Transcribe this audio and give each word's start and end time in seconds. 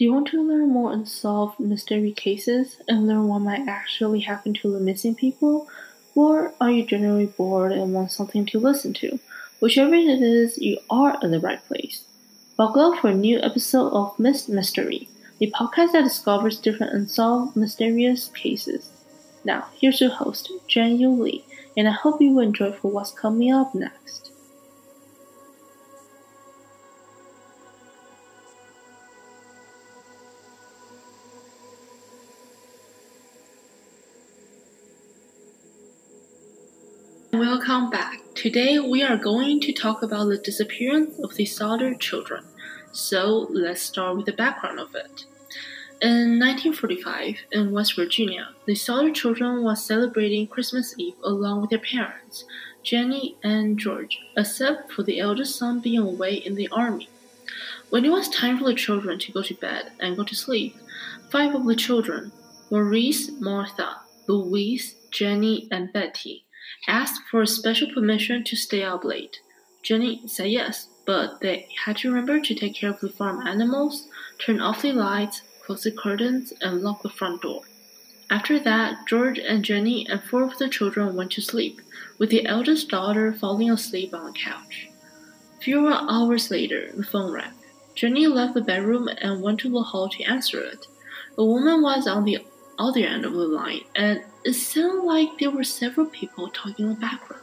Do 0.00 0.06
you 0.06 0.14
want 0.14 0.28
to 0.28 0.42
learn 0.42 0.70
more 0.70 0.94
unsolved 0.94 1.60
mystery 1.60 2.12
cases 2.12 2.80
and 2.88 3.06
learn 3.06 3.28
what 3.28 3.40
might 3.40 3.68
actually 3.68 4.20
happen 4.20 4.54
to 4.54 4.72
the 4.72 4.80
missing 4.80 5.14
people? 5.14 5.68
Or 6.14 6.54
are 6.58 6.70
you 6.70 6.86
generally 6.86 7.26
bored 7.26 7.72
and 7.72 7.92
want 7.92 8.10
something 8.10 8.46
to 8.46 8.58
listen 8.58 8.94
to? 8.94 9.20
Whichever 9.60 9.94
it 9.94 10.22
is, 10.22 10.56
you 10.56 10.78
are 10.88 11.18
in 11.20 11.32
the 11.32 11.38
right 11.38 11.62
place. 11.68 12.04
Buckle 12.56 12.94
up 12.94 13.00
for 13.02 13.10
a 13.10 13.14
new 13.14 13.42
episode 13.42 13.92
of 13.92 14.18
Missed 14.18 14.48
Mystery, 14.48 15.10
the 15.38 15.50
podcast 15.50 15.92
that 15.92 16.04
discovers 16.04 16.58
different 16.58 16.94
unsolved 16.94 17.54
mysterious 17.54 18.28
cases. 18.28 18.90
Now, 19.44 19.66
here's 19.78 20.00
your 20.00 20.12
host, 20.12 20.50
Jen 20.66 20.98
Yu 20.98 21.10
Lee, 21.10 21.44
and 21.76 21.86
I 21.86 21.92
hope 21.92 22.22
you 22.22 22.40
enjoy 22.40 22.72
for 22.72 22.90
what's 22.90 23.12
coming 23.12 23.52
up 23.52 23.74
next. 23.74 24.29
Welcome 37.32 37.90
back. 37.90 38.18
Today 38.34 38.80
we 38.80 39.04
are 39.04 39.16
going 39.16 39.60
to 39.60 39.72
talk 39.72 40.02
about 40.02 40.26
the 40.26 40.36
disappearance 40.36 41.16
of 41.20 41.36
the 41.36 41.44
Sodder 41.44 41.94
children. 41.94 42.44
So 42.90 43.46
let's 43.50 43.80
start 43.80 44.16
with 44.16 44.26
the 44.26 44.32
background 44.32 44.80
of 44.80 44.96
it. 44.96 45.26
In 46.02 46.40
1945, 46.40 47.36
in 47.52 47.70
West 47.70 47.94
Virginia, 47.94 48.48
the 48.66 48.74
Sodder 48.74 49.12
children 49.12 49.62
were 49.62 49.76
celebrating 49.76 50.48
Christmas 50.48 50.96
Eve 50.98 51.14
along 51.22 51.60
with 51.60 51.70
their 51.70 51.78
parents, 51.78 52.44
Jenny 52.82 53.36
and 53.44 53.78
George, 53.78 54.18
except 54.36 54.90
for 54.90 55.04
the 55.04 55.20
eldest 55.20 55.56
son 55.56 55.78
being 55.78 56.00
away 56.00 56.34
in 56.34 56.56
the 56.56 56.68
army. 56.72 57.08
When 57.90 58.04
it 58.04 58.10
was 58.10 58.28
time 58.28 58.58
for 58.58 58.64
the 58.64 58.74
children 58.74 59.20
to 59.20 59.32
go 59.32 59.42
to 59.42 59.54
bed 59.54 59.92
and 60.00 60.16
go 60.16 60.24
to 60.24 60.34
sleep, 60.34 60.76
five 61.30 61.54
of 61.54 61.64
the 61.64 61.76
children, 61.76 62.32
Maurice, 62.72 63.30
Martha, 63.38 64.00
Louise, 64.26 64.96
Jenny, 65.12 65.68
and 65.70 65.92
Betty, 65.92 66.44
asked 66.88 67.22
for 67.30 67.44
special 67.46 67.92
permission 67.92 68.44
to 68.44 68.56
stay 68.56 68.82
up 68.82 69.04
late. 69.04 69.40
Jenny 69.82 70.22
said 70.26 70.50
yes, 70.50 70.88
but 71.06 71.40
they 71.40 71.68
had 71.84 71.96
to 71.98 72.08
remember 72.08 72.40
to 72.40 72.54
take 72.54 72.74
care 72.74 72.90
of 72.90 73.00
the 73.00 73.08
farm 73.08 73.46
animals, 73.46 74.08
turn 74.38 74.60
off 74.60 74.82
the 74.82 74.92
lights, 74.92 75.42
close 75.64 75.82
the 75.82 75.92
curtains, 75.92 76.52
and 76.60 76.82
lock 76.82 77.02
the 77.02 77.08
front 77.08 77.42
door. 77.42 77.62
After 78.30 78.60
that, 78.60 79.06
George 79.08 79.38
and 79.38 79.64
Jenny 79.64 80.06
and 80.08 80.22
four 80.22 80.44
of 80.44 80.58
the 80.58 80.68
children 80.68 81.16
went 81.16 81.32
to 81.32 81.40
sleep, 81.40 81.80
with 82.18 82.30
the 82.30 82.46
eldest 82.46 82.88
daughter 82.88 83.32
falling 83.32 83.70
asleep 83.70 84.14
on 84.14 84.26
the 84.26 84.38
couch. 84.38 84.88
Few 85.60 85.88
hours 85.88 86.50
later, 86.50 86.90
the 86.94 87.02
phone 87.02 87.32
rang. 87.32 87.52
Jenny 87.94 88.26
left 88.26 88.54
the 88.54 88.60
bedroom 88.60 89.08
and 89.20 89.42
went 89.42 89.60
to 89.60 89.70
the 89.70 89.82
hall 89.82 90.08
to 90.08 90.22
answer 90.22 90.60
it. 90.60 90.86
A 91.36 91.44
woman 91.44 91.82
was 91.82 92.06
on 92.06 92.24
the 92.24 92.38
other 92.80 93.00
end 93.00 93.24
of 93.24 93.34
the 93.34 93.46
line, 93.46 93.82
and 93.94 94.24
it 94.44 94.54
sounded 94.54 95.04
like 95.04 95.38
there 95.38 95.50
were 95.50 95.64
several 95.64 96.06
people 96.06 96.48
talking 96.48 96.86
in 96.86 96.94
the 96.94 97.00
background. 97.00 97.42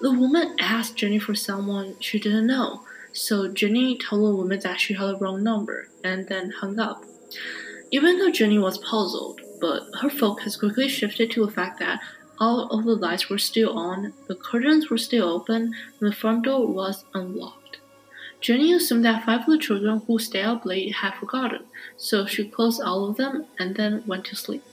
The 0.00 0.10
woman 0.10 0.56
asked 0.58 0.96
Jenny 0.96 1.18
for 1.18 1.34
someone 1.34 1.94
she 2.00 2.18
didn't 2.18 2.46
know, 2.48 2.82
so 3.12 3.46
Jenny 3.48 3.98
told 3.98 4.22
the 4.32 4.36
woman 4.36 4.58
that 4.60 4.80
she 4.80 4.94
had 4.94 5.06
the 5.06 5.16
wrong 5.18 5.44
number 5.44 5.88
and 6.02 6.26
then 6.26 6.50
hung 6.50 6.80
up. 6.80 7.04
Even 7.90 8.18
though 8.18 8.30
Jenny 8.30 8.58
was 8.58 8.78
puzzled, 8.78 9.40
but 9.60 9.82
her 10.00 10.10
focus 10.10 10.56
quickly 10.56 10.88
shifted 10.88 11.30
to 11.30 11.46
the 11.46 11.52
fact 11.52 11.78
that 11.78 12.00
all 12.40 12.68
of 12.70 12.84
the 12.84 12.96
lights 12.96 13.28
were 13.28 13.38
still 13.38 13.78
on, 13.78 14.12
the 14.26 14.34
curtains 14.34 14.90
were 14.90 14.98
still 14.98 15.28
open, 15.28 15.74
and 16.00 16.10
the 16.10 16.16
front 16.16 16.44
door 16.44 16.66
was 16.66 17.04
unlocked. 17.14 17.61
Jenny 18.42 18.72
assumed 18.72 19.04
that 19.04 19.24
five 19.24 19.42
of 19.42 19.46
the 19.46 19.56
children 19.56 20.02
who 20.04 20.18
stayed 20.18 20.44
up 20.44 20.66
late 20.66 20.96
had 20.96 21.14
forgotten, 21.14 21.62
so 21.96 22.26
she 22.26 22.44
closed 22.44 22.82
all 22.82 23.08
of 23.08 23.16
them 23.16 23.46
and 23.60 23.76
then 23.76 24.02
went 24.04 24.24
to 24.24 24.34
sleep. 24.34 24.64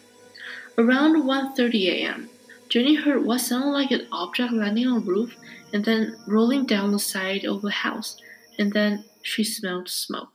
Around 0.75 1.21
1:30 1.23 1.85
a.m., 1.85 2.29
Jenny 2.67 2.95
heard 2.95 3.23
what 3.23 3.41
sounded 3.41 3.69
like 3.69 3.91
an 3.91 4.07
object 4.11 4.53
landing 4.53 4.87
on 4.87 5.05
the 5.05 5.11
roof 5.11 5.35
and 5.71 5.85
then 5.85 6.17
rolling 6.25 6.65
down 6.65 6.91
the 6.91 6.97
side 6.97 7.45
of 7.45 7.61
the 7.61 7.69
house, 7.69 8.17
and 8.57 8.73
then 8.73 9.05
she 9.21 9.43
smelled 9.43 9.87
smoke. 9.87 10.31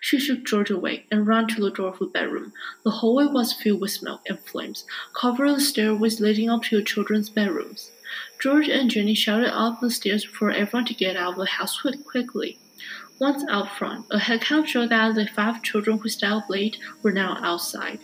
She 0.00 0.18
shook 0.18 0.44
George 0.44 0.70
awake 0.70 1.06
and 1.12 1.28
ran 1.28 1.46
to 1.48 1.60
the 1.60 1.70
door 1.70 1.90
of 1.90 2.00
the 2.00 2.06
bedroom. 2.06 2.52
The 2.84 2.90
hallway 2.90 3.26
was 3.26 3.52
filled 3.52 3.82
with 3.82 3.92
smoke 3.92 4.22
and 4.28 4.40
flames, 4.40 4.84
covering 5.14 5.54
the 5.54 5.60
stairways 5.60 6.18
leading 6.20 6.50
up 6.50 6.64
to 6.64 6.78
the 6.78 6.82
children's 6.82 7.30
bedrooms. 7.30 7.92
George 8.40 8.68
and 8.68 8.90
Jenny 8.90 9.14
shouted 9.14 9.56
up 9.56 9.80
the 9.80 9.90
stairs 9.90 10.24
for 10.24 10.50
everyone 10.50 10.86
to 10.86 10.94
get 10.94 11.16
out 11.16 11.34
of 11.34 11.38
the 11.38 11.46
house 11.46 11.80
quickly. 12.04 12.58
Once 13.20 13.44
out 13.48 13.70
front, 13.70 14.04
a 14.10 14.18
head 14.18 14.40
count 14.40 14.68
showed 14.68 14.90
that 14.90 15.14
the 15.14 15.26
five 15.26 15.62
children 15.62 15.98
who 15.98 16.08
stayed 16.08 16.26
up 16.28 16.50
late 16.50 16.78
were 17.02 17.12
now 17.12 17.38
outside. 17.40 18.00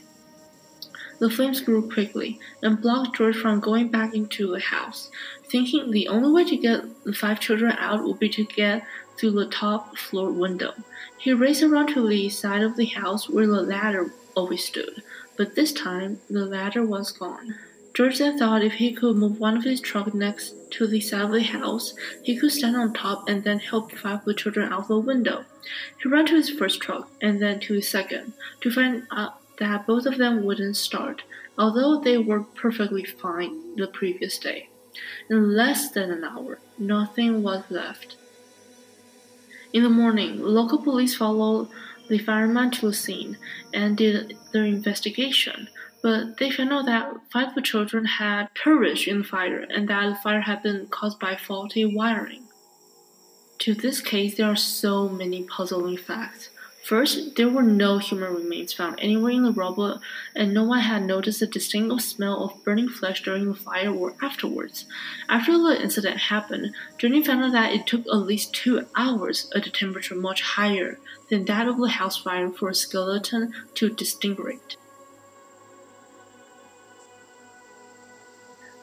The 1.18 1.28
flames 1.28 1.60
grew 1.60 1.90
quickly 1.90 2.38
and 2.62 2.80
blocked 2.80 3.16
George 3.16 3.36
from 3.36 3.60
going 3.60 3.88
back 3.88 4.14
into 4.14 4.50
the 4.50 4.60
house, 4.60 5.10
thinking 5.50 5.90
the 5.90 6.08
only 6.08 6.30
way 6.30 6.48
to 6.48 6.56
get 6.56 7.04
the 7.04 7.12
five 7.12 7.40
children 7.40 7.72
out 7.72 8.04
would 8.04 8.18
be 8.18 8.28
to 8.30 8.44
get 8.44 8.86
through 9.18 9.32
the 9.32 9.46
top 9.46 9.98
floor 9.98 10.32
window. 10.32 10.72
He 11.18 11.34
raced 11.34 11.62
around 11.62 11.88
to 11.88 12.08
the 12.08 12.28
side 12.30 12.62
of 12.62 12.76
the 12.76 12.86
house 12.86 13.28
where 13.28 13.46
the 13.46 13.60
ladder 13.60 14.14
always 14.34 14.64
stood, 14.64 15.02
but 15.36 15.56
this 15.56 15.72
time 15.72 16.20
the 16.30 16.46
ladder 16.46 16.86
was 16.86 17.12
gone. 17.12 17.56
Then 18.00 18.38
thought 18.38 18.64
if 18.64 18.72
he 18.72 18.94
could 18.94 19.16
move 19.16 19.38
one 19.38 19.58
of 19.58 19.64
his 19.64 19.78
trucks 19.78 20.14
next 20.14 20.54
to 20.70 20.86
the 20.86 21.00
side 21.00 21.20
of 21.20 21.32
the 21.32 21.42
house, 21.42 21.92
he 22.22 22.34
could 22.34 22.50
stand 22.50 22.74
on 22.74 22.94
top 22.94 23.28
and 23.28 23.44
then 23.44 23.58
help 23.58 23.92
five 23.92 24.24
the 24.24 24.32
children 24.32 24.72
out 24.72 24.80
of 24.80 24.88
the 24.88 24.98
window. 24.98 25.44
He 26.02 26.08
ran 26.08 26.24
to 26.26 26.36
his 26.36 26.48
first 26.48 26.80
truck 26.80 27.10
and 27.20 27.42
then 27.42 27.60
to 27.60 27.74
his 27.74 27.88
second 27.88 28.32
to 28.62 28.70
find 28.70 29.06
out 29.10 29.34
that 29.58 29.86
both 29.86 30.06
of 30.06 30.16
them 30.16 30.44
wouldn't 30.44 30.78
start, 30.78 31.24
although 31.58 32.00
they 32.00 32.16
worked 32.16 32.54
perfectly 32.54 33.04
fine 33.04 33.76
the 33.76 33.86
previous 33.86 34.38
day. 34.38 34.70
In 35.28 35.54
less 35.54 35.90
than 35.90 36.10
an 36.10 36.24
hour, 36.24 36.58
nothing 36.78 37.42
was 37.42 37.64
left. 37.68 38.16
In 39.74 39.82
the 39.82 39.90
morning, 39.90 40.40
local 40.40 40.78
police 40.78 41.14
followed 41.14 41.68
the 42.08 42.18
fireman 42.18 42.70
to 42.70 42.86
the 42.86 42.94
scene 42.94 43.36
and 43.74 43.94
did 43.94 44.38
their 44.52 44.64
investigation, 44.64 45.68
but 46.02 46.38
they 46.38 46.50
found 46.50 46.72
out 46.72 46.86
that 46.86 47.12
five 47.32 47.62
children 47.62 48.04
had 48.04 48.54
perished 48.54 49.06
in 49.06 49.18
the 49.18 49.24
fire 49.24 49.66
and 49.68 49.88
that 49.88 50.08
the 50.08 50.14
fire 50.16 50.40
had 50.40 50.62
been 50.62 50.86
caused 50.86 51.18
by 51.18 51.36
faulty 51.36 51.84
wiring. 51.84 52.44
To 53.60 53.74
this 53.74 54.00
case, 54.00 54.36
there 54.36 54.50
are 54.50 54.56
so 54.56 55.08
many 55.08 55.44
puzzling 55.44 55.98
facts. 55.98 56.48
First, 56.82 57.36
there 57.36 57.50
were 57.50 57.62
no 57.62 57.98
human 57.98 58.34
remains 58.34 58.72
found 58.72 58.98
anywhere 58.98 59.32
in 59.32 59.42
the 59.42 59.52
rubble, 59.52 60.00
and 60.34 60.54
no 60.54 60.64
one 60.64 60.80
had 60.80 61.04
noticed 61.04 61.42
a 61.42 61.46
distinct 61.46 62.00
smell 62.00 62.42
of 62.42 62.64
burning 62.64 62.88
flesh 62.88 63.22
during 63.22 63.44
the 63.44 63.54
fire 63.54 63.94
or 63.94 64.14
afterwards. 64.22 64.86
After 65.28 65.58
the 65.58 65.80
incident 65.80 66.16
happened, 66.16 66.74
Jenny 66.96 67.22
found 67.22 67.44
out 67.44 67.52
that 67.52 67.72
it 67.74 67.86
took 67.86 68.06
at 68.06 68.26
least 68.26 68.54
two 68.54 68.86
hours 68.96 69.50
at 69.54 69.66
a 69.66 69.70
temperature 69.70 70.14
much 70.14 70.40
higher 70.40 70.98
than 71.28 71.44
that 71.44 71.68
of 71.68 71.76
the 71.76 71.88
house 71.88 72.16
fire 72.16 72.50
for 72.50 72.70
a 72.70 72.74
skeleton 72.74 73.52
to 73.74 73.90
disintegrate. 73.90 74.76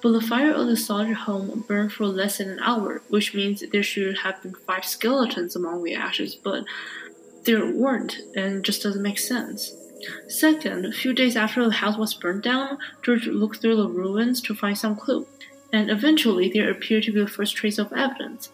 But 0.07 0.13
the 0.13 0.21
fire 0.21 0.53
of 0.53 0.67
the 0.67 0.77
Sodder 0.77 1.15
home 1.15 1.65
burned 1.67 1.91
for 1.91 2.05
less 2.05 2.37
than 2.37 2.49
an 2.49 2.61
hour, 2.61 3.01
which 3.09 3.33
means 3.33 3.61
there 3.73 3.83
should 3.83 4.19
have 4.19 4.41
been 4.41 4.55
five 4.65 4.85
skeletons 4.85 5.53
among 5.53 5.83
the 5.83 5.95
ashes, 5.95 6.33
but 6.33 6.63
there 7.43 7.69
weren't, 7.69 8.21
and 8.33 8.63
just 8.63 8.83
doesn't 8.83 9.01
make 9.01 9.19
sense. 9.19 9.75
Second, 10.29 10.85
a 10.85 10.93
few 10.93 11.11
days 11.11 11.35
after 11.35 11.61
the 11.65 11.71
house 11.71 11.97
was 11.97 12.13
burned 12.13 12.43
down, 12.43 12.77
George 13.01 13.27
looked 13.27 13.59
through 13.59 13.75
the 13.75 13.89
ruins 13.89 14.39
to 14.43 14.55
find 14.55 14.77
some 14.77 14.95
clue, 14.95 15.27
and 15.73 15.91
eventually 15.91 16.49
there 16.49 16.71
appeared 16.71 17.03
to 17.03 17.11
be 17.11 17.19
the 17.19 17.27
first 17.27 17.57
trace 17.57 17.77
of 17.77 17.91
evidence. 17.91 18.49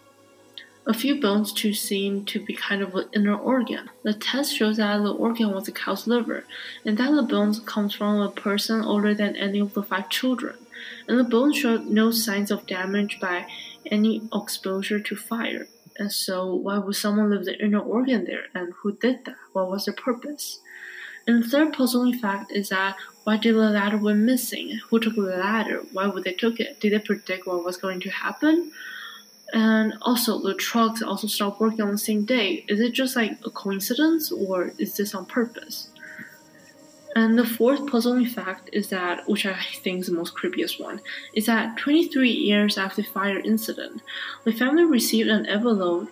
A 0.88 0.94
few 0.96 1.22
bones 1.22 1.54
too 1.54 1.76
seemed 1.76 2.28
to 2.30 2.44
be 2.44 2.56
kind 2.56 2.82
of 2.82 2.96
an 2.96 3.10
inner 3.14 3.38
organ. 3.38 3.92
The 4.02 4.16
test 4.16 4.58
shows 4.58 4.78
that 4.78 5.04
the 5.04 5.14
organ 5.14 5.52
was 5.52 5.68
a 5.68 5.72
cow's 5.72 6.08
liver, 6.08 6.46
and 6.84 6.98
that 6.98 7.12
the 7.12 7.22
bones 7.22 7.60
comes 7.60 7.94
from 7.94 8.20
a 8.20 8.32
person 8.32 8.82
older 8.82 9.14
than 9.14 9.36
any 9.36 9.60
of 9.60 9.76
the 9.76 9.84
five 9.84 10.10
children. 10.10 10.56
And 11.08 11.20
the 11.20 11.24
bones 11.24 11.58
showed 11.58 11.86
no 11.86 12.12
signs 12.12 12.52
of 12.52 12.66
damage 12.68 13.20
by 13.20 13.48
any 13.86 14.22
exposure 14.34 15.00
to 15.00 15.16
fire. 15.16 15.68
And 15.98 16.12
so, 16.12 16.54
why 16.54 16.80
would 16.80 16.96
someone 16.96 17.30
leave 17.30 17.46
the 17.46 17.64
inner 17.64 17.80
organ 17.80 18.26
there? 18.26 18.46
And 18.56 18.74
who 18.74 18.94
did 18.94 19.26
that? 19.26 19.36
What 19.52 19.70
was 19.70 19.86
the 19.86 19.94
purpose? 19.94 20.60
And 21.28 21.44
the 21.44 21.48
third 21.48 21.74
puzzling 21.74 22.18
fact 22.18 22.52
is 22.52 22.70
that 22.70 22.98
why 23.24 23.38
did 23.38 23.56
the 23.56 23.70
ladder 23.70 23.98
went 23.98 24.20
missing? 24.20 24.80
Who 24.90 25.00
took 25.00 25.16
the 25.16 25.22
ladder? 25.22 25.84
Why 25.94 26.08
would 26.08 26.24
they 26.24 26.34
took 26.34 26.60
it? 26.60 26.80
Did 26.80 26.94
they 26.94 27.00
predict 27.00 27.48
what 27.48 27.64
was 27.64 27.78
going 27.78 28.02
to 28.02 28.10
happen? 28.10 28.72
And 29.54 29.94
also, 30.02 30.42
the 30.42 30.56
trucks 30.56 31.02
also 31.02 31.28
stopped 31.28 31.62
working 31.62 31.82
on 31.82 31.92
the 31.92 31.98
same 31.98 32.26
day. 32.26 32.66
Is 32.68 32.80
it 32.80 32.92
just 32.92 33.16
like 33.16 33.38
a 33.46 33.52
coincidence, 33.52 34.32
or 34.32 34.74
is 34.80 34.98
this 34.98 35.14
on 35.14 35.26
purpose? 35.28 35.90
And 37.16 37.38
the 37.38 37.46
fourth 37.46 37.86
puzzling 37.88 38.26
fact 38.26 38.70
is 38.74 38.90
that, 38.90 39.28
which 39.28 39.46
I 39.46 39.56
think 39.84 40.02
is 40.02 40.08
the 40.08 40.14
most 40.14 40.36
creepiest 40.36 40.80
one, 40.80 41.00
is 41.34 41.46
that 41.46 41.78
23 41.78 42.30
years 42.30 42.78
after 42.78 43.04
the 43.04 43.08
fire 43.08 43.40
incident, 43.40 44.02
the 44.46 44.52
family 44.52 44.84
received 44.84 45.30
an 45.30 45.46
envelope 45.46 46.10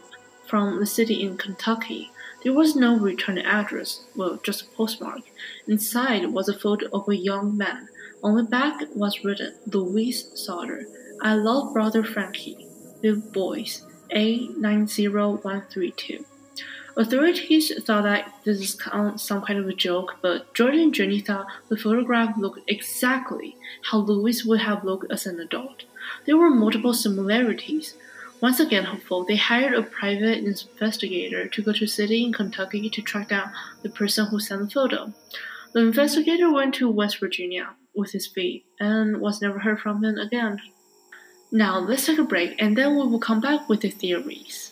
from 0.48 0.80
the 0.80 0.86
city 0.86 1.24
in 1.24 1.38
Kentucky 1.38 2.12
There 2.44 2.53
was 2.53 2.75
no 2.75 2.98
return 2.98 3.38
address, 3.38 4.03
well, 4.15 4.39
just 4.42 4.63
a 4.63 4.65
postmark. 4.75 5.21
Inside 5.68 6.33
was 6.33 6.50
a 6.50 6.57
photo 6.57 6.88
of 6.92 7.07
a 7.07 7.15
young 7.15 7.56
man. 7.56 7.88
On 8.24 8.36
the 8.36 8.42
back 8.44 8.81
was 8.95 9.24
written, 9.24 9.53
Louis 9.68 10.27
Sodder. 10.33 10.88
I 11.21 11.36
love 11.36 11.71
brother 11.71 12.03
Frankie. 12.03 12.68
Live 13.03 13.31
boys. 13.31 13.86
A90132. 14.13 16.25
Authorities 16.98 17.72
thought 17.84 18.04
that 18.04 18.34
this 18.44 18.60
is 18.60 18.78
some 19.16 19.42
kind 19.42 19.60
of 19.60 19.68
a 19.68 19.74
joke, 19.74 20.18
but 20.22 20.54
George 20.54 20.76
and 20.76 20.94
Jenny 20.94 21.22
thought 21.22 21.48
the 21.70 21.78
photograph 21.78 22.38
looked 22.38 22.70
exactly 22.70 23.56
how 23.90 24.00
Louis 24.00 24.44
would 24.44 24.60
have 24.60 24.84
looked 24.84 25.10
as 25.12 25.26
an 25.26 25.40
adult. 25.40 25.84
There 26.26 26.38
were 26.38 26.50
multiple 26.50 26.94
similarities. 26.94 27.96
Once 28.42 28.60
again 28.60 28.84
hopeful, 28.86 29.24
they 29.24 29.38
hired 29.38 29.74
a 29.74 29.84
private 29.84 30.40
investigator 30.40 31.48
to 31.48 31.62
go 31.62 31.72
to 31.72 31.86
a 31.86 31.88
city 31.88 32.26
in 32.26 32.34
Kentucky 32.34 32.90
to 32.90 33.02
track 33.02 33.30
down 33.30 33.52
the 33.84 33.90
person 33.90 34.26
who 34.26 34.40
sent 34.40 34.62
the 34.62 34.70
photo. 34.70 35.14
The 35.74 35.80
investigator 35.80 36.52
went 36.52 36.76
to 36.76 36.90
West 36.90 37.20
Virginia 37.20 37.70
with 37.96 38.12
his 38.12 38.28
feet 38.28 38.66
and 38.80 39.22
was 39.22 39.42
never 39.42 39.60
heard 39.60 39.80
from 39.80 40.04
him 40.04 40.18
again. 40.18 40.60
Now 41.52 41.80
let's 41.80 42.06
take 42.06 42.18
a 42.18 42.24
break 42.24 42.62
and 42.62 42.78
then 42.78 42.98
we 42.98 43.08
will 43.08 43.20
come 43.20 43.40
back 43.40 43.70
with 43.70 43.82
the 43.82 43.90
theories. 43.90 44.71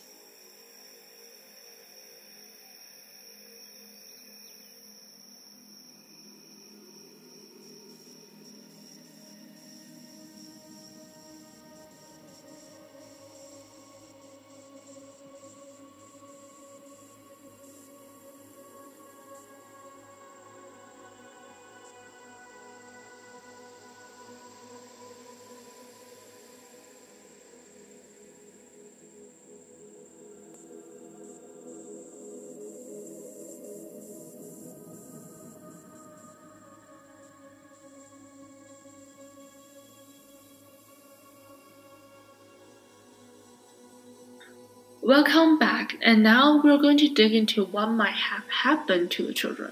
Welcome 45.09 45.57
back, 45.57 45.97
and 46.03 46.21
now 46.21 46.61
we're 46.63 46.77
going 46.77 46.99
to 46.99 47.09
dig 47.09 47.33
into 47.33 47.65
what 47.65 47.87
might 47.87 48.13
have 48.13 48.43
happened 48.47 49.09
to 49.09 49.25
the 49.25 49.33
children. 49.33 49.71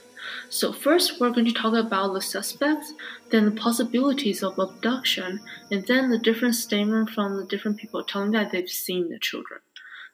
So, 0.49 0.73
first, 0.73 1.19
we're 1.19 1.29
going 1.29 1.45
to 1.45 1.53
talk 1.53 1.75
about 1.75 2.15
the 2.15 2.21
suspects, 2.21 2.91
then 3.29 3.45
the 3.45 3.51
possibilities 3.51 4.41
of 4.41 4.57
abduction, 4.57 5.41
and 5.69 5.85
then 5.85 6.09
the 6.09 6.17
different 6.17 6.55
statements 6.55 7.13
from 7.13 7.37
the 7.37 7.45
different 7.45 7.77
people 7.77 8.03
telling 8.03 8.31
that 8.31 8.51
they've 8.51 8.67
seen 8.67 9.09
the 9.09 9.19
children. 9.19 9.59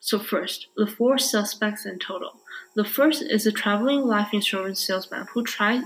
So, 0.01 0.19
first, 0.19 0.67
the 0.75 0.85
four 0.85 1.17
suspects 1.17 1.85
in 1.85 1.99
total. 1.99 2.41
The 2.75 2.83
first 2.83 3.21
is 3.21 3.47
a 3.47 3.53
traveling 3.53 4.01
life 4.01 4.33
insurance 4.33 4.85
salesman 4.85 5.27
who 5.33 5.43
tried 5.43 5.85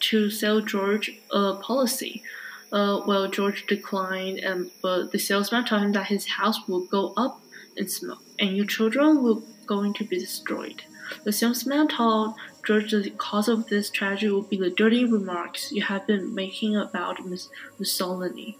to 0.00 0.28
sell 0.28 0.60
George 0.60 1.18
a 1.32 1.54
policy. 1.54 2.22
Uh, 2.70 3.00
well, 3.06 3.26
George 3.30 3.66
declined, 3.66 4.40
and 4.40 4.70
but 4.82 5.12
the 5.12 5.18
salesman 5.18 5.64
told 5.64 5.80
him 5.80 5.92
that 5.92 6.08
his 6.08 6.26
house 6.26 6.58
would 6.68 6.90
go 6.90 7.14
up 7.16 7.40
in 7.76 7.88
smoke, 7.88 8.22
and 8.38 8.56
your 8.56 8.66
children 8.66 9.22
will 9.22 9.42
going 9.66 9.92
to 9.94 10.04
be 10.04 10.18
destroyed. 10.18 10.82
The 11.24 11.32
salesman 11.32 11.88
told 11.88 12.34
George 12.66 12.90
the 12.90 13.10
cause 13.10 13.48
of 13.48 13.66
this 13.68 13.90
tragedy 13.90 14.30
will 14.30 14.42
be 14.42 14.56
the 14.56 14.70
dirty 14.70 15.04
remarks 15.04 15.72
you 15.72 15.82
have 15.82 16.06
been 16.06 16.34
making 16.34 16.76
about 16.76 17.24
Miss 17.24 17.48
Mussolini. 17.78 18.58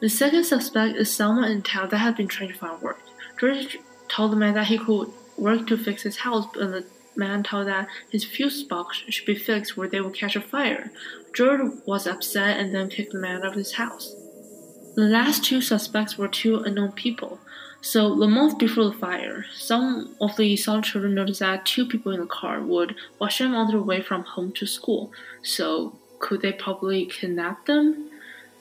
The 0.00 0.08
second 0.08 0.44
suspect 0.44 0.96
is 0.96 1.12
someone 1.12 1.50
in 1.50 1.62
town 1.62 1.88
that 1.90 1.98
had 1.98 2.16
been 2.16 2.28
trying 2.28 2.50
to 2.50 2.54
find 2.54 2.80
work. 2.80 3.00
George 3.38 3.78
told 4.08 4.32
the 4.32 4.36
man 4.36 4.54
that 4.54 4.68
he 4.68 4.78
could 4.78 5.10
work 5.36 5.66
to 5.66 5.76
fix 5.76 6.02
his 6.02 6.18
house, 6.18 6.46
but 6.54 6.70
the 6.70 6.86
man 7.16 7.42
told 7.42 7.66
that 7.66 7.88
his 8.10 8.24
fuse 8.24 8.62
box 8.62 9.02
should 9.08 9.26
be 9.26 9.34
fixed 9.34 9.76
where 9.76 9.88
they 9.88 10.00
would 10.00 10.14
catch 10.14 10.36
a 10.36 10.40
fire. 10.40 10.90
George 11.34 11.60
was 11.84 12.06
upset 12.06 12.58
and 12.58 12.74
then 12.74 12.88
kicked 12.88 13.12
the 13.12 13.18
man 13.18 13.38
out 13.38 13.46
of 13.46 13.54
his 13.54 13.74
house. 13.74 14.14
The 14.98 15.04
last 15.04 15.44
two 15.44 15.60
suspects 15.60 16.18
were 16.18 16.26
two 16.26 16.56
unknown 16.58 16.90
people. 16.90 17.38
So 17.80 18.16
the 18.16 18.26
month 18.26 18.58
before 18.58 18.86
the 18.86 18.98
fire, 18.98 19.44
some 19.54 20.16
of 20.20 20.36
the 20.36 20.56
Sodder 20.56 20.82
children 20.82 21.14
noticed 21.14 21.38
that 21.38 21.64
two 21.64 21.86
people 21.86 22.10
in 22.10 22.18
the 22.18 22.26
car 22.26 22.60
would 22.60 22.96
watch 23.20 23.38
them 23.38 23.54
on 23.54 23.68
their 23.68 23.80
way 23.80 24.02
from 24.02 24.24
home 24.24 24.50
to 24.54 24.66
school. 24.66 25.12
So 25.40 25.96
could 26.18 26.42
they 26.42 26.50
probably 26.50 27.06
kidnap 27.06 27.66
them? 27.66 28.10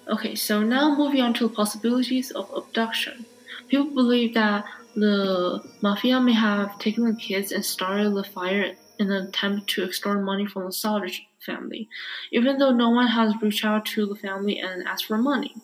Okay, 0.08 0.36
so 0.36 0.62
now 0.62 0.96
moving 0.96 1.22
on 1.22 1.34
to 1.34 1.48
the 1.48 1.56
possibilities 1.56 2.30
of 2.30 2.54
abduction. 2.56 3.26
People 3.68 3.96
believe 3.96 4.36
that 4.36 4.64
the 4.96 5.64
mafia 5.82 6.20
may 6.20 6.34
have 6.34 6.78
taken 6.78 7.06
the 7.06 7.16
kids 7.16 7.52
and 7.52 7.66
started 7.66 8.14
the 8.14 8.24
fire 8.24 8.76
in 9.00 9.10
an 9.10 9.28
attempt 9.30 9.72
to 9.72 9.84
extort 9.84 10.24
money 10.24 10.46
from 10.46 10.66
the 10.66 10.72
Sodder 10.72 11.10
family, 11.44 11.90
even 12.32 12.60
though 12.60 12.72
no 12.72 12.92
one 12.92 13.08
has 13.08 13.34
reached 13.42 13.66
out 13.66 13.88
to 13.88 14.06
the 14.06 14.16
family 14.16 14.60
and 14.60 14.88
asked 14.88 15.06
for 15.06 15.18
money. 15.18 15.56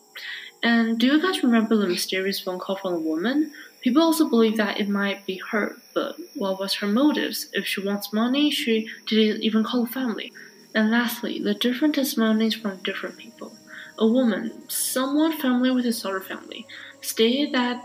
And 0.63 0.97
do 0.97 1.07
you 1.07 1.21
guys 1.21 1.43
remember 1.43 1.75
the 1.75 1.87
mysterious 1.87 2.39
phone 2.39 2.57
call 2.57 2.77
from 2.77 2.93
the 2.93 2.99
woman? 2.99 3.51
People 3.81 4.01
also 4.01 4.29
believe 4.29 4.55
that 4.55 4.79
it 4.79 4.87
might 4.87 5.25
be 5.25 5.41
her, 5.51 5.75
but 5.93 6.15
what 6.35 6.57
was 6.57 6.75
her 6.75 6.87
motives? 6.87 7.49
If 7.51 7.67
she 7.67 7.85
wants 7.85 8.13
money, 8.13 8.49
she 8.49 8.87
didn't 9.05 9.43
even 9.43 9.65
call 9.65 9.83
the 9.83 9.91
family. 9.91 10.31
And 10.73 10.89
lastly, 10.89 11.39
the 11.39 11.53
different 11.53 11.95
testimonies 11.95 12.55
from 12.55 12.81
different 12.81 13.17
people. 13.17 13.51
A 13.99 14.07
woman, 14.07 14.69
somewhat 14.69 15.39
familiar 15.39 15.73
with 15.73 15.83
the 15.83 15.91
Sodder 15.91 16.21
family, 16.21 16.65
stated 17.01 17.53
that 17.53 17.83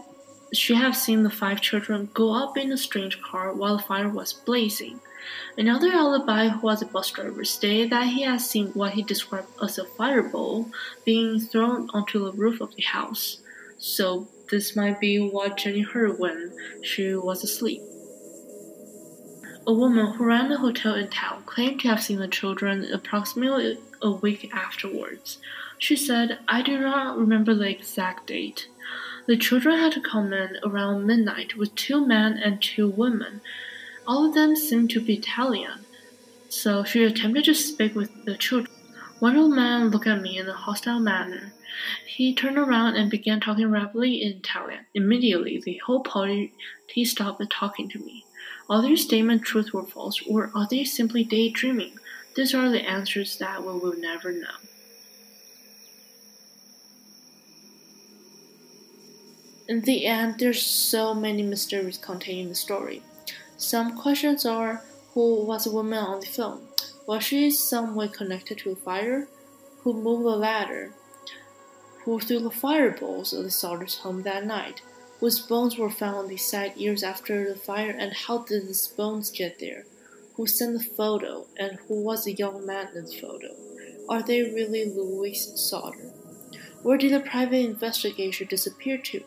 she 0.53 0.75
had 0.75 0.93
seen 0.93 1.25
the 1.25 1.31
five 1.31 1.61
children 1.61 2.09
go 2.15 2.33
up 2.33 2.57
in 2.57 2.71
a 2.71 2.77
strange 2.77 3.21
car 3.21 3.53
while 3.53 3.77
the 3.77 3.83
fire 3.83 4.09
was 4.09 4.33
blazing. 4.33 5.01
Another 5.56 5.91
alibi, 5.93 6.49
who 6.49 6.61
was 6.61 6.82
a 6.82 6.87
bus 6.87 7.11
driver, 7.11 7.44
stated 7.44 7.91
that 7.91 8.09
he 8.09 8.23
had 8.23 8.41
seen 8.41 8.69
what 8.69 8.93
he 8.93 9.03
described 9.03 9.49
as 9.62 9.79
a 9.79 9.85
fireball 9.85 10.70
being 11.05 11.41
thrown 11.41 11.88
onto 11.94 12.25
the 12.25 12.32
roof 12.32 12.61
of 12.61 12.75
the 12.75 12.82
house. 12.82 13.41
So 13.79 14.29
this 14.50 14.75
might 14.75 15.00
be 15.00 15.19
what 15.19 15.56
Jenny 15.56 15.82
heard 15.82 16.19
when 16.19 16.53
she 16.82 17.15
was 17.15 17.44
asleep. 17.44 17.82
A 19.67 19.73
woman 19.73 20.15
who 20.15 20.25
ran 20.25 20.50
a 20.50 20.56
hotel 20.56 20.94
in 20.94 21.09
town 21.09 21.43
claimed 21.44 21.81
to 21.81 21.88
have 21.88 22.03
seen 22.03 22.20
the 22.20 22.29
children 22.29 22.91
approximately 22.91 23.79
a 24.01 24.10
week 24.10 24.51
afterwards. 24.55 25.39
She 25.79 25.94
said, 25.94 26.39
I 26.48 26.63
do 26.63 26.79
not 26.81 27.19
remember 27.19 27.55
the 27.55 27.69
exact 27.69 28.29
date. 28.29 28.69
The 29.27 29.37
children 29.37 29.79
had 29.79 30.03
come 30.03 30.32
in 30.32 30.56
around 30.65 31.06
midnight 31.06 31.56
with 31.56 31.75
two 31.75 32.06
men 32.06 32.39
and 32.39 32.63
two 32.63 32.89
women. 32.89 33.43
All 34.08 34.24
of 34.24 34.32
them 34.32 34.56
seemed 34.56 34.88
to 34.91 35.03
be 35.03 35.19
Italian, 35.19 35.84
so 36.48 36.82
she 36.82 37.05
attempted 37.05 37.44
to 37.44 37.55
speak 37.55 37.94
with 37.94 38.24
the 38.24 38.38
children. 38.38 38.74
One 39.19 39.36
old 39.36 39.55
man 39.55 39.91
looked 39.91 40.06
at 40.06 40.22
me 40.22 40.38
in 40.38 40.48
a 40.48 40.55
hostile 40.55 40.98
manner. 40.98 41.53
He 42.06 42.34
turned 42.34 42.56
around 42.56 42.96
and 42.96 43.10
began 43.10 43.38
talking 43.38 43.70
rapidly 43.70 44.22
in 44.22 44.38
Italian. 44.38 44.86
Immediately, 44.94 45.60
the 45.62 45.82
whole 45.84 46.00
party 46.00 46.55
stopped 47.05 47.44
talking 47.50 47.91
to 47.91 47.98
me. 47.98 48.24
Are 48.70 48.81
their 48.81 48.96
statements 48.96 49.46
truth 49.46 49.74
or 49.74 49.86
false, 49.86 50.22
or 50.27 50.50
are 50.55 50.67
they 50.70 50.84
simply 50.84 51.22
daydreaming? 51.22 51.98
These 52.34 52.55
are 52.55 52.70
the 52.70 52.88
answers 52.88 53.36
that 53.36 53.60
we 53.60 53.74
will 53.74 53.98
never 53.98 54.32
know. 54.32 54.56
In 59.69 59.82
the 59.82 60.06
end, 60.06 60.38
there's 60.38 60.62
so 60.62 61.12
many 61.12 61.43
mysteries 61.43 61.98
contained 61.98 62.41
in 62.41 62.48
the 62.48 62.55
story. 62.55 63.03
Some 63.58 63.98
questions 63.98 64.46
are 64.46 64.84
who 65.15 65.44
was 65.44 65.65
the 65.65 65.72
woman 65.72 65.98
on 65.98 66.20
the 66.20 66.27
film? 66.27 66.69
Was 67.08 67.24
she 67.24 67.50
some 67.50 67.96
way 67.96 68.06
connected 68.06 68.58
to 68.58 68.70
the 68.70 68.81
fire? 68.81 69.27
Who 69.81 69.94
moved 69.94 70.24
the 70.24 70.36
ladder? 70.36 70.93
Who 72.05 72.20
threw 72.20 72.38
the 72.38 72.53
fireballs 72.53 73.34
at 73.34 73.43
the 73.43 73.50
Sodder's 73.50 73.98
home 73.98 74.22
that 74.22 74.46
night? 74.46 74.81
Whose 75.19 75.41
bones 75.41 75.77
were 75.77 75.91
found 75.91 76.15
on 76.15 76.29
the 76.29 76.36
site 76.36 76.77
years 76.77 77.03
after 77.03 77.48
the 77.48 77.58
fire, 77.58 77.91
and 77.91 78.12
how 78.12 78.44
did 78.44 78.69
these 78.69 78.86
bones 78.86 79.32
get 79.32 79.58
there? 79.58 79.86
Who 80.34 80.46
sent 80.46 80.79
the 80.79 80.84
photo, 80.84 81.46
and 81.58 81.81
who 81.88 82.00
was 82.00 82.24
the 82.24 82.34
young 82.34 82.65
man 82.65 82.91
in 82.94 83.06
the 83.06 83.17
photo? 83.20 83.56
Are 84.08 84.22
they 84.22 84.43
really 84.43 84.84
Louis 84.84 85.34
Sauter? 85.34 86.12
Where 86.84 86.96
did 86.96 87.12
the 87.12 87.19
private 87.29 87.65
investigator 87.65 88.44
disappear 88.44 88.98
to? 88.98 89.24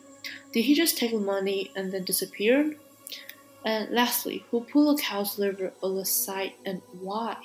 Did 0.52 0.64
he 0.64 0.74
just 0.74 0.96
take 0.96 1.10
the 1.10 1.18
money 1.18 1.70
and 1.76 1.92
then 1.92 2.04
disappear? 2.04 2.76
And 3.64 3.90
lastly, 3.90 4.44
who 4.50 4.62
pulled 4.62 4.98
a 4.98 5.02
cow's 5.02 5.38
liver 5.38 5.72
on 5.82 5.96
the 5.96 6.04
side 6.04 6.54
and 6.66 6.82
why? 7.00 7.36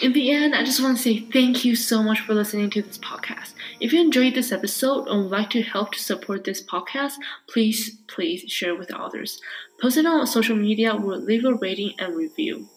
In 0.00 0.14
the 0.14 0.32
end, 0.32 0.52
I 0.52 0.64
just 0.64 0.82
want 0.82 0.96
to 0.96 1.02
say 1.02 1.20
thank 1.20 1.64
you 1.64 1.76
so 1.76 2.02
much 2.02 2.20
for 2.20 2.34
listening 2.34 2.70
to 2.70 2.82
this 2.82 2.98
podcast. 2.98 3.52
If 3.78 3.92
you 3.92 4.00
enjoyed 4.00 4.34
this 4.34 4.50
episode 4.50 5.06
and 5.06 5.22
would 5.22 5.30
like 5.30 5.50
to 5.50 5.62
help 5.62 5.92
to 5.92 6.00
support 6.00 6.42
this 6.42 6.60
podcast, 6.60 7.12
please, 7.46 7.98
please 8.08 8.40
share 8.50 8.74
with 8.74 8.92
others. 8.92 9.40
Post 9.80 9.98
it 9.98 10.06
on 10.06 10.26
social 10.26 10.56
media 10.56 10.92
or 10.92 11.16
leave 11.18 11.44
a 11.44 11.54
rating 11.54 11.92
and 12.00 12.16
review. 12.16 12.68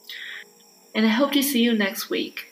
And 0.94 1.06
I 1.06 1.10
hope 1.10 1.32
to 1.32 1.42
see 1.42 1.64
you 1.64 1.74
next 1.74 2.12
week. 2.12 2.52